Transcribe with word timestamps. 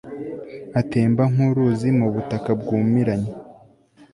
atemba 0.79 1.23
nk'uruzi 1.31 1.89
mu 1.99 2.07
butaka 2.13 2.49
bwumiranye 2.59 3.31